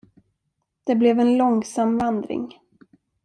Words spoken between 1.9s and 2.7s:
vandring.